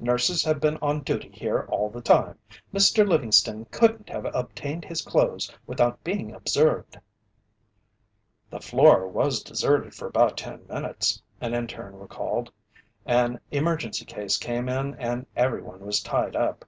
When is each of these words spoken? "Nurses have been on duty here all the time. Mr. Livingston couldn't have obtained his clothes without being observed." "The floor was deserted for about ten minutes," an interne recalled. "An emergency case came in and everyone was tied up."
"Nurses 0.00 0.42
have 0.42 0.58
been 0.58 0.76
on 0.78 1.04
duty 1.04 1.28
here 1.30 1.60
all 1.68 1.88
the 1.88 2.00
time. 2.00 2.36
Mr. 2.74 3.08
Livingston 3.08 3.64
couldn't 3.66 4.08
have 4.08 4.24
obtained 4.34 4.84
his 4.84 5.02
clothes 5.02 5.56
without 5.68 6.02
being 6.02 6.34
observed." 6.34 6.98
"The 8.50 8.58
floor 8.58 9.06
was 9.06 9.40
deserted 9.40 9.94
for 9.94 10.08
about 10.08 10.36
ten 10.36 10.66
minutes," 10.66 11.22
an 11.40 11.54
interne 11.54 11.94
recalled. 11.94 12.50
"An 13.06 13.38
emergency 13.52 14.04
case 14.04 14.36
came 14.36 14.68
in 14.68 14.96
and 14.96 15.26
everyone 15.36 15.86
was 15.86 16.00
tied 16.00 16.34
up." 16.34 16.64